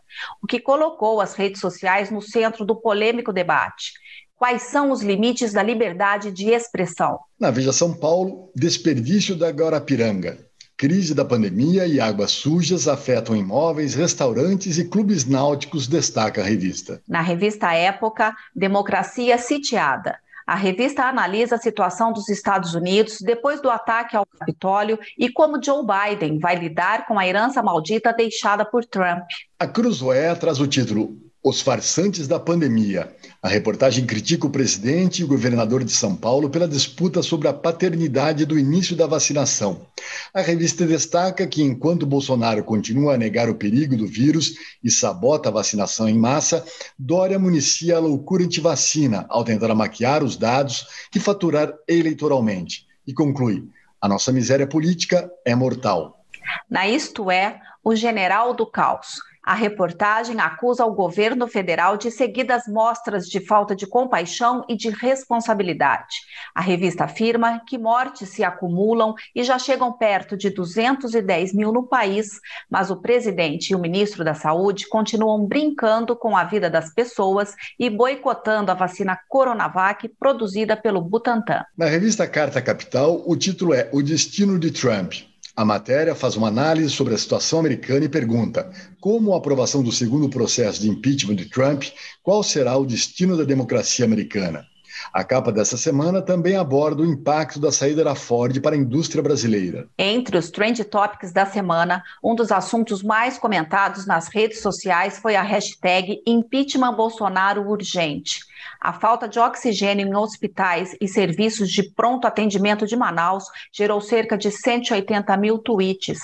o 0.42 0.48
que 0.48 0.60
colocou 0.60 1.22
as 1.22 1.36
redes 1.36 1.62
sociais 1.62 2.10
no 2.10 2.24
centro 2.24 2.66
do 2.66 2.76
polêmico 2.76 3.32
debate. 3.32 3.94
Quais 4.40 4.62
são 4.64 4.90
os 4.90 5.02
limites 5.02 5.52
da 5.52 5.62
liberdade 5.62 6.32
de 6.32 6.50
expressão? 6.50 7.20
Na 7.38 7.52
Veja 7.52 7.74
São 7.74 7.94
Paulo, 7.94 8.50
desperdício 8.56 9.36
da 9.36 9.50
Guarapiranga. 9.50 10.38
Crise 10.78 11.14
da 11.14 11.26
pandemia 11.26 11.86
e 11.86 12.00
águas 12.00 12.32
sujas 12.32 12.88
afetam 12.88 13.36
imóveis, 13.36 13.96
restaurantes 13.96 14.78
e 14.78 14.88
clubes 14.88 15.26
náuticos, 15.26 15.88
destaca 15.88 16.40
a 16.40 16.46
revista. 16.46 17.02
Na 17.06 17.20
revista 17.20 17.74
Época, 17.74 18.34
Democracia 18.56 19.38
Sitiada. 19.38 20.18
A 20.48 20.56
revista 20.56 21.04
analisa 21.04 21.56
a 21.56 21.60
situação 21.60 22.14
dos 22.14 22.30
Estados 22.30 22.74
Unidos 22.74 23.18
depois 23.20 23.62
do 23.62 23.70
ataque 23.70 24.16
ao 24.16 24.26
Capitólio 24.26 24.98
e 25.18 25.30
como 25.30 25.62
Joe 25.62 25.84
Biden 25.86 26.40
vai 26.40 26.56
lidar 26.56 27.06
com 27.08 27.20
a 27.20 27.28
herança 27.28 27.62
maldita 27.62 28.14
deixada 28.14 28.64
por 28.64 28.86
Trump. 28.86 29.26
A 29.60 29.68
Cruzoé 29.68 30.34
traz 30.34 30.62
o 30.62 30.66
título 30.66 31.29
os 31.44 31.62
farsantes 31.62 32.28
da 32.28 32.40
pandemia. 32.40 33.16
A 33.42 33.48
reportagem 33.48 34.06
critica 34.06 34.46
o 34.46 34.50
presidente 34.50 35.22
e 35.22 35.24
o 35.24 35.28
governador 35.28 35.84
de 35.84 35.92
São 35.92 36.16
Paulo 36.16 36.50
pela 36.50 36.68
disputa 36.68 37.24
sobre 37.24 37.48
a 37.48 37.54
paternidade 37.54 38.46
do 38.46 38.60
início 38.60 38.96
da 38.96 39.08
vacinação. 39.08 39.88
A 40.34 40.42
revista 40.42 40.86
destaca 40.86 41.48
que, 41.48 41.64
enquanto 41.64 42.06
Bolsonaro 42.06 42.64
continua 42.64 43.14
a 43.14 43.18
negar 43.18 43.50
o 43.50 43.56
perigo 43.56 43.96
do 43.96 44.06
vírus 44.06 44.56
e 44.84 44.92
sabota 44.92 45.48
a 45.48 45.54
vacinação 45.54 46.10
em 46.10 46.18
massa, 46.18 46.66
Dória 46.98 47.40
municia 47.40 47.96
a 47.96 48.00
loucura 48.00 48.44
anti-vacina 48.44 49.26
ao 49.30 49.44
tentar 49.44 49.74
maquiar 49.74 50.24
os 50.24 50.36
dados 50.36 50.88
e 51.16 51.20
faturar 51.20 51.74
eleitoralmente. 51.88 52.86
E 53.08 53.14
conclui: 53.14 53.64
a 54.02 54.08
nossa 54.08 54.34
miséria 54.34 54.68
política 54.68 55.32
é 55.46 55.56
mortal. 55.56 56.26
Na 56.70 56.88
Isto 56.88 57.32
É, 57.32 57.60
o 57.84 57.96
general 57.96 58.54
do 58.54 58.66
caos. 58.66 59.29
A 59.50 59.56
reportagem 59.56 60.40
acusa 60.40 60.86
o 60.86 60.94
governo 60.94 61.48
federal 61.48 61.98
de 61.98 62.12
seguidas 62.12 62.68
mostras 62.68 63.28
de 63.28 63.40
falta 63.40 63.76
de 63.76 63.88
compaixão 63.88 64.64
e 64.70 64.78
de 64.78 64.92
responsabilidade. 64.92 66.18
A 66.54 66.62
revista 66.62 67.06
afirma 67.06 67.60
que 67.68 67.76
mortes 67.76 68.30
se 68.30 68.44
acumulam 68.44 69.16
e 69.34 69.44
já 69.44 69.58
chegam 69.58 69.92
perto 69.92 70.38
de 70.38 70.52
210 70.52 71.56
mil 71.56 71.72
no 71.72 71.82
país, 71.82 72.40
mas 72.70 72.92
o 72.92 73.02
presidente 73.02 73.72
e 73.72 73.76
o 73.76 73.80
ministro 73.80 74.24
da 74.24 74.36
Saúde 74.36 74.88
continuam 74.88 75.44
brincando 75.48 76.16
com 76.16 76.38
a 76.38 76.44
vida 76.44 76.70
das 76.70 76.94
pessoas 76.94 77.56
e 77.80 77.90
boicotando 77.90 78.70
a 78.70 78.76
vacina 78.76 79.18
Coronavac 79.28 80.08
produzida 80.20 80.78
pelo 80.78 81.02
Butantan. 81.02 81.66
Na 81.76 81.88
revista 81.88 82.28
Carta 82.28 82.62
Capital, 82.62 83.24
o 83.26 83.36
título 83.36 83.74
é 83.74 83.90
O 83.92 84.04
Destino 84.04 84.60
de 84.60 84.70
Trump. 84.70 85.28
A 85.60 85.66
matéria 85.66 86.16
faz 86.16 86.38
uma 86.38 86.48
análise 86.48 86.90
sobre 86.90 87.14
a 87.14 87.18
situação 87.18 87.60
americana 87.60 88.06
e 88.06 88.08
pergunta: 88.08 88.72
como 89.02 89.34
a 89.34 89.38
aprovação 89.38 89.84
do 89.84 89.92
segundo 89.92 90.30
processo 90.30 90.80
de 90.80 90.88
impeachment 90.90 91.36
de 91.36 91.50
Trump, 91.50 91.84
qual 92.24 92.42
será 92.42 92.78
o 92.78 92.86
destino 92.86 93.36
da 93.36 93.44
democracia 93.44 94.06
americana? 94.06 94.66
A 95.14 95.24
capa 95.24 95.52
dessa 95.52 95.78
semana 95.78 96.22
também 96.22 96.56
aborda 96.56 97.02
o 97.02 97.06
impacto 97.06 97.60
da 97.60 97.72
saída 97.72 98.04
da 98.04 98.16
Ford 98.16 98.60
para 98.62 98.76
a 98.76 98.78
indústria 98.78 99.24
brasileira. 99.24 99.88
Entre 99.98 100.38
os 100.38 100.52
trend 100.52 100.84
topics 100.86 101.32
da 101.32 101.46
semana, 101.46 102.04
um 102.24 102.36
dos 102.36 102.52
assuntos 102.52 103.02
mais 103.02 103.38
comentados 103.38 104.06
nas 104.06 104.28
redes 104.28 104.62
sociais 104.62 105.18
foi 105.18 105.36
a 105.36 105.42
hashtag 105.42 106.22
Impeachment 106.26 106.94
Bolsonaro 106.94 107.68
Urgente. 107.70 108.42
A 108.80 108.94
falta 108.94 109.28
de 109.28 109.40
oxigênio 109.40 110.08
em 110.08 110.16
hospitais 110.16 110.96
e 111.02 111.08
serviços 111.08 111.70
de 111.70 111.84
pronto 111.92 112.28
atendimento 112.28 112.86
de 112.86 112.96
Manaus 112.96 113.46
gerou 113.72 114.00
cerca 114.02 114.38
de 114.38 114.52
180 114.52 115.36
mil 115.38 115.58
tweets. 115.58 116.20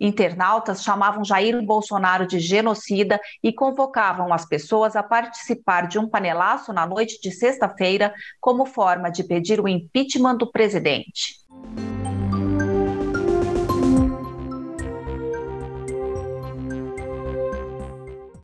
Internautas 0.00 0.82
chamavam 0.82 1.24
Jair 1.24 1.60
Bolsonaro 1.62 2.26
de 2.26 2.38
genocida 2.38 3.20
e 3.42 3.52
convocavam 3.52 4.32
as 4.32 4.46
pessoas 4.46 4.96
a 4.96 5.02
participar 5.02 5.88
de 5.88 5.98
um 5.98 6.08
panelaço 6.08 6.72
na 6.72 6.86
noite 6.86 7.20
de 7.20 7.30
sexta-feira 7.30 8.14
como 8.40 8.66
forma 8.66 9.10
de 9.10 9.24
pedir 9.24 9.60
o 9.60 9.68
impeachment 9.68 10.36
do 10.36 10.50
presidente. 10.50 11.36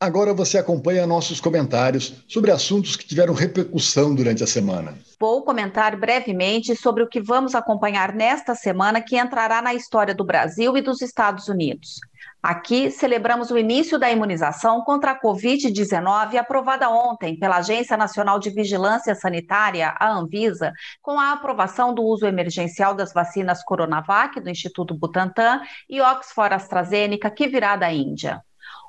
Agora 0.02 0.34
você 0.34 0.58
acompanha 0.58 1.06
nossos 1.06 1.40
comentários 1.40 2.24
sobre 2.26 2.50
assuntos 2.50 2.96
que 2.96 3.06
tiveram 3.06 3.32
repercussão 3.32 4.12
durante 4.12 4.42
a 4.42 4.48
semana. 4.48 4.98
Vou 5.20 5.44
comentar 5.44 5.96
brevemente 5.96 6.74
sobre 6.74 7.04
o 7.04 7.08
que 7.08 7.20
vamos 7.20 7.54
acompanhar 7.54 8.12
nesta 8.12 8.52
semana, 8.52 9.00
que 9.00 9.16
entrará 9.16 9.62
na 9.62 9.74
história 9.74 10.12
do 10.12 10.24
Brasil 10.24 10.76
e 10.76 10.82
dos 10.82 11.00
Estados 11.02 11.46
Unidos. 11.46 12.00
Aqui 12.42 12.90
celebramos 12.90 13.52
o 13.52 13.56
início 13.56 13.96
da 13.96 14.10
imunização 14.10 14.82
contra 14.82 15.12
a 15.12 15.20
Covid-19, 15.20 16.34
aprovada 16.34 16.90
ontem 16.90 17.38
pela 17.38 17.58
Agência 17.58 17.96
Nacional 17.96 18.40
de 18.40 18.50
Vigilância 18.50 19.14
Sanitária, 19.14 19.94
a 20.00 20.10
Anvisa, 20.10 20.72
com 21.00 21.16
a 21.16 21.30
aprovação 21.30 21.94
do 21.94 22.02
uso 22.02 22.26
emergencial 22.26 22.92
das 22.92 23.12
vacinas 23.12 23.62
Coronavac, 23.62 24.40
do 24.40 24.50
Instituto 24.50 24.98
Butantan, 24.98 25.60
e 25.88 26.00
Oxford 26.00 26.54
AstraZeneca, 26.54 27.30
que 27.30 27.46
virá 27.46 27.76
da 27.76 27.92
Índia. 27.92 28.42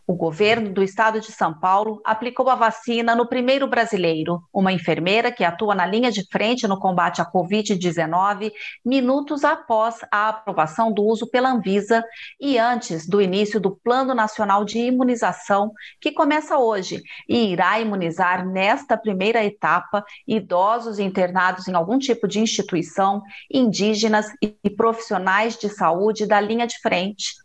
O 0.06 0.16
governo 0.16 0.70
do 0.70 0.84
estado 0.84 1.22
de 1.22 1.32
São 1.32 1.58
Paulo 1.58 2.02
aplicou 2.04 2.50
a 2.50 2.56
vacina 2.56 3.16
no 3.16 3.26
primeiro 3.26 3.68
brasileiro, 3.68 4.44
uma 4.52 4.74
enfermeira 4.74 5.32
que 5.32 5.46
atua 5.46 5.74
na 5.74 5.86
linha 5.86 6.12
de 6.12 6.28
frente 6.30 6.68
no 6.68 6.78
combate 6.78 7.22
à 7.22 7.26
Covid-19, 7.26 8.52
minutos 8.84 9.46
após 9.46 10.00
a 10.12 10.28
aprovação 10.28 10.92
do 10.92 11.04
uso 11.06 11.30
pela 11.30 11.50
Anvisa 11.50 12.04
e 12.38 12.58
antes 12.58 13.08
do 13.08 13.22
início 13.22 13.62
do 13.62 13.72
Plano 13.78 14.14
Nacional 14.14 14.66
de 14.66 14.78
Imunização, 14.78 15.72
que 16.02 16.12
começa 16.12 16.58
hoje 16.58 17.02
e 17.28 17.54
irá 17.54 17.80
imunizar 17.80 18.46
nesta 18.46 18.98
primeira 18.98 19.42
etapa 19.46 20.04
idosos 20.28 21.00
internados 21.00 21.70
em 21.70 21.76
algum 21.76 21.98
tipo 21.98 22.28
de 22.28 22.42
instituição, 22.42 23.22
indígenas 23.50 24.28
e 24.42 24.70
profissionais 24.70 25.58
de 25.58 25.70
saúde 25.70 26.26
da 26.26 26.42
linha 26.42 26.68
de 26.68 26.78
frente. 26.82 27.36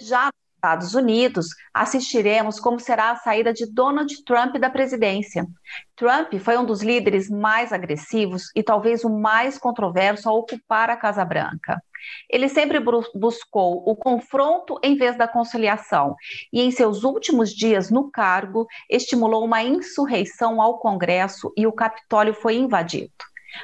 Já 0.00 0.30
Estados 0.66 0.94
Unidos, 0.94 1.46
assistiremos 1.72 2.58
como 2.58 2.80
será 2.80 3.12
a 3.12 3.16
saída 3.16 3.52
de 3.52 3.72
Donald 3.72 4.12
Trump 4.24 4.56
da 4.56 4.68
presidência. 4.68 5.46
Trump 5.94 6.34
foi 6.40 6.58
um 6.58 6.64
dos 6.64 6.82
líderes 6.82 7.30
mais 7.30 7.72
agressivos 7.72 8.50
e 8.52 8.64
talvez 8.64 9.04
o 9.04 9.08
mais 9.08 9.58
controverso 9.58 10.28
a 10.28 10.32
ocupar 10.32 10.90
a 10.90 10.96
Casa 10.96 11.24
Branca. 11.24 11.80
Ele 12.28 12.48
sempre 12.48 12.80
buscou 13.14 13.84
o 13.86 13.94
confronto 13.94 14.76
em 14.82 14.96
vez 14.96 15.16
da 15.16 15.28
conciliação 15.28 16.16
e, 16.52 16.60
em 16.60 16.72
seus 16.72 17.04
últimos 17.04 17.50
dias 17.50 17.88
no 17.88 18.10
cargo, 18.10 18.66
estimulou 18.90 19.44
uma 19.44 19.62
insurreição 19.62 20.60
ao 20.60 20.80
Congresso 20.80 21.52
e 21.56 21.64
o 21.64 21.72
Capitólio 21.72 22.34
foi 22.34 22.56
invadido. 22.56 23.12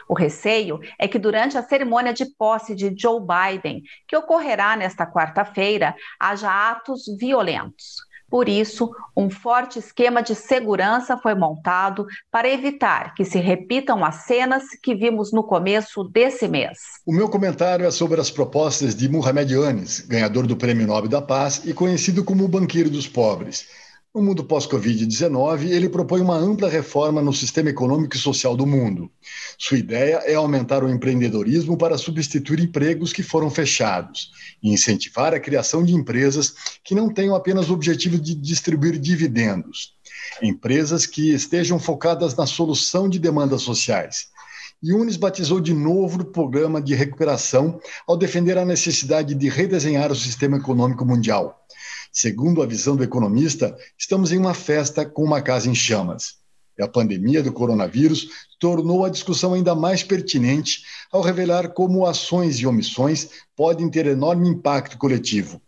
O 0.08 0.14
receio 0.14 0.80
é 0.98 1.06
que 1.06 1.18
durante 1.18 1.56
a 1.56 1.62
cerimônia 1.62 2.12
de 2.12 2.26
posse 2.36 2.74
de 2.74 2.94
Joe 2.96 3.20
Biden, 3.20 3.82
que 4.06 4.16
ocorrerá 4.16 4.76
nesta 4.76 5.06
quarta-feira, 5.06 5.94
haja 6.18 6.70
atos 6.70 7.02
violentos. 7.18 7.96
Por 8.32 8.48
isso, 8.48 8.90
um 9.14 9.28
forte 9.28 9.78
esquema 9.78 10.22
de 10.22 10.34
segurança 10.34 11.18
foi 11.18 11.34
montado 11.34 12.06
para 12.30 12.48
evitar 12.48 13.14
que 13.14 13.26
se 13.26 13.38
repitam 13.38 14.02
as 14.02 14.24
cenas 14.24 14.62
que 14.82 14.94
vimos 14.94 15.30
no 15.34 15.44
começo 15.44 16.02
desse 16.04 16.48
mês. 16.48 16.78
O 17.04 17.12
meu 17.12 17.28
comentário 17.28 17.84
é 17.84 17.90
sobre 17.90 18.18
as 18.22 18.30
propostas 18.30 18.94
de 18.94 19.06
Mohamed 19.06 19.52
Yunus, 19.52 20.00
ganhador 20.00 20.46
do 20.46 20.56
Prêmio 20.56 20.86
Nobel 20.86 21.10
da 21.10 21.20
Paz 21.20 21.60
e 21.66 21.74
conhecido 21.74 22.24
como 22.24 22.42
o 22.42 22.48
banqueiro 22.48 22.88
dos 22.88 23.06
pobres. 23.06 23.68
No 24.14 24.20
mundo 24.20 24.44
pós-Covid-19, 24.44 25.70
ele 25.70 25.88
propõe 25.88 26.20
uma 26.20 26.36
ampla 26.36 26.68
reforma 26.68 27.22
no 27.22 27.32
sistema 27.32 27.70
econômico 27.70 28.14
e 28.14 28.18
social 28.18 28.54
do 28.54 28.66
mundo. 28.66 29.10
Sua 29.56 29.78
ideia 29.78 30.16
é 30.26 30.34
aumentar 30.34 30.84
o 30.84 30.90
empreendedorismo 30.90 31.78
para 31.78 31.96
substituir 31.96 32.60
empregos 32.60 33.10
que 33.10 33.22
foram 33.22 33.48
fechados 33.48 34.30
e 34.62 34.70
incentivar 34.70 35.32
a 35.32 35.40
criação 35.40 35.82
de 35.82 35.94
empresas 35.94 36.54
que 36.84 36.94
não 36.94 37.08
tenham 37.08 37.34
apenas 37.34 37.70
o 37.70 37.72
objetivo 37.72 38.18
de 38.18 38.34
distribuir 38.34 38.98
dividendos. 38.98 39.94
Empresas 40.42 41.06
que 41.06 41.32
estejam 41.32 41.78
focadas 41.78 42.36
na 42.36 42.44
solução 42.44 43.08
de 43.08 43.18
demandas 43.18 43.62
sociais. 43.62 44.26
Yunis 44.84 45.16
batizou 45.16 45.58
de 45.58 45.72
novo 45.72 46.20
o 46.20 46.24
programa 46.26 46.82
de 46.82 46.94
recuperação 46.94 47.80
ao 48.06 48.18
defender 48.18 48.58
a 48.58 48.64
necessidade 48.66 49.34
de 49.34 49.48
redesenhar 49.48 50.12
o 50.12 50.16
sistema 50.16 50.58
econômico 50.58 51.06
mundial 51.06 51.61
Segundo 52.12 52.62
a 52.62 52.66
visão 52.66 52.94
do 52.94 53.02
economista, 53.02 53.74
estamos 53.98 54.32
em 54.32 54.38
uma 54.38 54.52
festa 54.52 55.06
com 55.06 55.24
uma 55.24 55.40
casa 55.40 55.70
em 55.70 55.74
chamas. 55.74 56.34
E 56.78 56.82
a 56.82 56.88
pandemia 56.88 57.42
do 57.42 57.50
coronavírus 57.50 58.28
tornou 58.60 59.04
a 59.04 59.08
discussão 59.08 59.54
ainda 59.54 59.74
mais 59.74 60.02
pertinente 60.02 60.82
ao 61.10 61.22
revelar 61.22 61.72
como 61.72 62.04
ações 62.04 62.58
e 62.60 62.66
omissões 62.66 63.30
podem 63.56 63.88
ter 63.90 64.06
enorme 64.06 64.46
impacto 64.46 64.98
coletivo. 64.98 65.60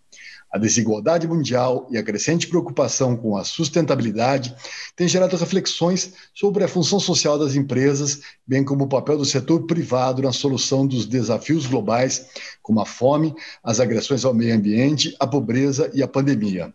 A 0.55 0.59
desigualdade 0.59 1.27
mundial 1.27 1.89
e 1.91 1.99
a 1.99 2.03
crescente 2.05 2.47
preocupação 2.47 3.17
com 3.17 3.37
a 3.37 3.43
sustentabilidade 3.43 4.55
têm 4.95 5.09
gerado 5.09 5.37
reflexões 5.37 6.13
sobre 6.33 6.63
a 6.63 6.69
função 6.69 7.01
social 7.01 7.37
das 7.37 7.57
empresas, 7.57 8.21
bem 8.47 8.63
como 8.63 8.85
o 8.85 8.89
papel 8.89 9.19
do 9.19 9.25
setor 9.25 9.67
privado 9.67 10.23
na 10.23 10.31
solução 10.31 10.87
dos 10.87 11.07
desafios 11.07 11.67
globais, 11.67 12.27
como 12.63 12.81
a 12.81 12.87
fome, 12.87 13.35
as 13.65 13.81
agressões 13.81 14.25
ao 14.25 14.33
meio 14.33 14.55
ambiente, 14.55 15.17
a 15.19 15.27
pobreza 15.27 15.91
e 15.93 16.05
a 16.05 16.07
pandemia. 16.07 16.73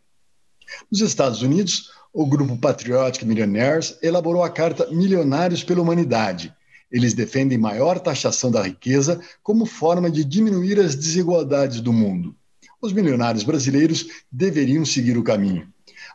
Nos 0.92 1.00
Estados 1.00 1.42
Unidos, 1.42 1.90
o 2.14 2.26
grupo 2.26 2.58
Patriotic 2.58 3.26
Millionaires 3.26 3.98
elaborou 4.02 4.44
a 4.44 4.50
carta 4.50 4.88
Milionários 4.92 5.64
pela 5.64 5.82
Humanidade. 5.82 6.54
Eles 6.92 7.14
defendem 7.14 7.58
maior 7.58 7.98
taxação 7.98 8.52
da 8.52 8.62
riqueza 8.62 9.22
como 9.42 9.66
forma 9.66 10.12
de 10.12 10.26
diminuir 10.26 10.82
as 10.82 10.96
desigualdades 10.96 11.80
do 11.80 11.94
mundo 11.94 12.36
os 12.82 12.94
milionários 12.94 13.44
brasileiros 13.44 14.08
deveriam 14.32 14.86
seguir 14.86 15.18
o 15.18 15.24
caminho. 15.24 15.68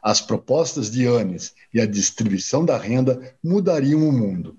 As 0.03 0.21
propostas 0.21 0.91
de 0.91 1.07
Anes 1.07 1.55
e 1.73 1.81
a 1.81 1.87
distribuição 1.87 2.65
da 2.65 2.77
renda 2.77 3.35
mudariam 3.43 4.09
o 4.09 4.13
mundo. 4.13 4.59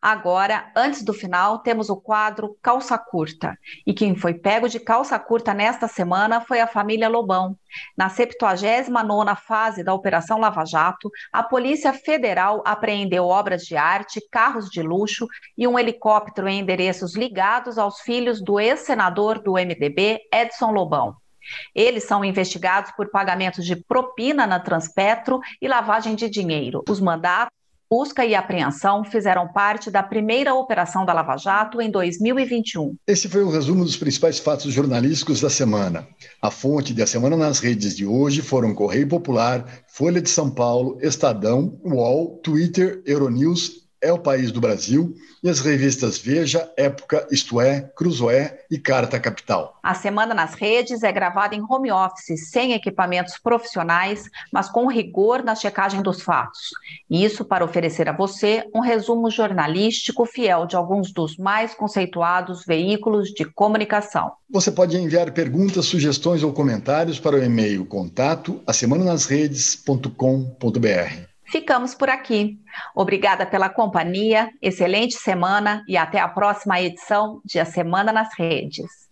Agora, 0.00 0.70
antes 0.76 1.02
do 1.02 1.12
final, 1.12 1.58
temos 1.58 1.90
o 1.90 1.96
quadro 1.96 2.56
Calça 2.62 2.96
Curta. 2.96 3.58
E 3.84 3.92
quem 3.92 4.14
foi 4.14 4.32
pego 4.32 4.68
de 4.68 4.78
calça 4.78 5.18
curta 5.18 5.52
nesta 5.52 5.88
semana 5.88 6.40
foi 6.40 6.60
a 6.60 6.68
família 6.68 7.08
Lobão. 7.08 7.56
Na 7.96 8.08
79ª 8.08 9.36
fase 9.36 9.82
da 9.82 9.92
Operação 9.92 10.38
Lava 10.38 10.64
Jato, 10.64 11.10
a 11.32 11.42
Polícia 11.42 11.92
Federal 11.92 12.62
apreendeu 12.64 13.24
obras 13.24 13.62
de 13.62 13.76
arte, 13.76 14.22
carros 14.30 14.70
de 14.70 14.82
luxo 14.82 15.26
e 15.56 15.66
um 15.66 15.78
helicóptero 15.78 16.48
em 16.48 16.60
endereços 16.60 17.16
ligados 17.16 17.76
aos 17.76 18.00
filhos 18.00 18.40
do 18.40 18.60
ex-senador 18.60 19.42
do 19.42 19.54
MDB, 19.54 20.20
Edson 20.32 20.70
Lobão. 20.70 21.16
Eles 21.74 22.04
são 22.04 22.24
investigados 22.24 22.90
por 22.92 23.10
pagamentos 23.10 23.64
de 23.64 23.76
propina 23.76 24.46
na 24.46 24.60
Transpetro 24.60 25.40
e 25.60 25.68
lavagem 25.68 26.14
de 26.14 26.28
dinheiro. 26.28 26.82
Os 26.88 27.00
mandatos 27.00 27.58
busca 27.90 28.24
e 28.24 28.34
apreensão 28.34 29.02
fizeram 29.02 29.48
parte 29.48 29.90
da 29.90 30.02
primeira 30.02 30.54
operação 30.54 31.06
da 31.06 31.12
Lava 31.12 31.36
Jato 31.36 31.80
em 31.80 31.90
2021. 31.90 32.94
Esse 33.06 33.28
foi 33.28 33.42
o 33.42 33.50
resumo 33.50 33.84
dos 33.84 33.96
principais 33.96 34.38
fatos 34.38 34.72
jornalísticos 34.72 35.40
da 35.40 35.48
semana. 35.48 36.06
A 36.42 36.50
fonte 36.50 36.92
da 36.92 37.06
Semana 37.06 37.36
nas 37.36 37.60
Redes 37.60 37.96
de 37.96 38.04
hoje 38.04 38.42
foram 38.42 38.74
Correio 38.74 39.08
Popular, 39.08 39.64
Folha 39.88 40.20
de 40.20 40.28
São 40.28 40.50
Paulo, 40.50 40.98
Estadão, 41.00 41.80
UOL, 41.82 42.38
Twitter, 42.42 43.02
Euronews 43.06 43.87
é 44.00 44.12
o 44.12 44.18
País 44.18 44.52
do 44.52 44.60
Brasil 44.60 45.14
e 45.42 45.48
as 45.48 45.60
revistas 45.60 46.18
Veja, 46.18 46.70
Época, 46.76 47.26
Isto 47.30 47.60
É, 47.60 47.80
Cruzoé 47.80 48.60
e 48.70 48.78
Carta 48.78 49.20
Capital. 49.20 49.78
A 49.82 49.94
Semana 49.94 50.34
nas 50.34 50.54
Redes 50.54 51.02
é 51.02 51.12
gravada 51.12 51.54
em 51.54 51.62
home 51.62 51.90
office, 51.90 52.50
sem 52.50 52.72
equipamentos 52.72 53.38
profissionais, 53.38 54.24
mas 54.52 54.68
com 54.68 54.86
rigor 54.86 55.42
na 55.42 55.54
checagem 55.54 56.02
dos 56.02 56.20
fatos. 56.22 56.70
Isso 57.10 57.42
para 57.44 57.64
oferecer 57.64 58.08
a 58.08 58.12
você 58.12 58.64
um 58.74 58.80
resumo 58.80 59.30
jornalístico 59.30 60.26
fiel 60.26 60.66
de 60.66 60.76
alguns 60.76 61.12
dos 61.12 61.36
mais 61.36 61.74
conceituados 61.74 62.64
veículos 62.64 63.30
de 63.30 63.44
comunicação. 63.44 64.32
Você 64.50 64.72
pode 64.72 64.96
enviar 64.96 65.30
perguntas, 65.32 65.86
sugestões 65.86 66.42
ou 66.42 66.52
comentários 66.52 67.20
para 67.20 67.36
o 67.36 67.42
e-mail 67.42 67.84
contato 67.84 68.62
asemananasredes.com.br. 68.66 71.27
Ficamos 71.50 71.94
por 71.94 72.10
aqui. 72.10 72.60
Obrigada 72.94 73.46
pela 73.46 73.70
companhia, 73.70 74.50
excelente 74.60 75.14
semana 75.14 75.82
e 75.88 75.96
até 75.96 76.20
a 76.20 76.28
próxima 76.28 76.80
edição 76.80 77.40
de 77.44 77.58
A 77.58 77.64
Semana 77.64 78.12
nas 78.12 78.28
Redes. 78.38 79.07